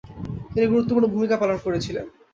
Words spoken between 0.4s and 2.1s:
তিনি গুরুত্বপূর্ণ ভূমিকা পালন করেছিলেন।